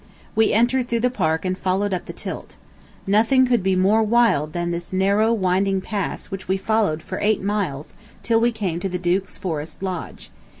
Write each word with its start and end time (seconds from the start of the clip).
We 0.33 0.51
entered 0.51 0.87
through 0.89 1.01
the 1.01 1.11
Park 1.11 1.45
and 1.45 1.55
followed 1.55 1.93
up 1.93 2.07
the 2.07 2.11
Tilt. 2.11 2.57
Nothing 3.05 3.45
could 3.45 3.61
be 3.61 3.75
more 3.75 4.01
wild 4.01 4.51
than 4.51 4.71
this 4.71 4.91
narrow 4.91 5.31
winding 5.31 5.79
pass 5.79 6.31
which 6.31 6.47
we 6.47 6.57
followed 6.57 7.03
for 7.03 7.19
eight 7.19 7.43
miles 7.43 7.93
till 8.23 8.41
we 8.41 8.51
came 8.51 8.79
to 8.79 8.89
the 8.89 8.97
Duke's 8.97 9.37
forest 9.37 9.83
lodge. 9.83 10.31